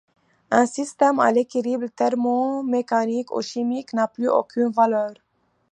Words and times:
Un 0.51 0.65
système 0.65 1.19
à 1.19 1.31
l'équilibre 1.31 1.85
thermomécanique 1.85 3.29
ou 3.29 3.39
chimique 3.43 3.93
n'a 3.93 4.07
plus 4.07 4.27
aucune 4.29 4.71
valeur. 4.71 5.13